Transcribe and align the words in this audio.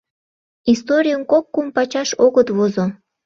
Историйым 0.71 1.21
кок-кум 1.31 1.67
пачаш 1.75 2.09
огыт 2.25 2.47
возо. 2.57 2.85